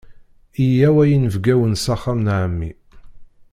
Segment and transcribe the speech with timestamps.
[0.71, 2.71] Yyaw a yinebgawen s axxam n ɛemmi!